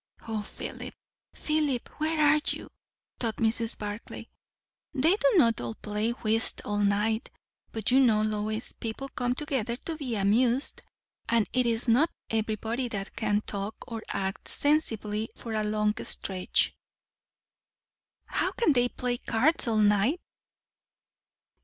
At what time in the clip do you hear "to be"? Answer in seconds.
9.75-10.15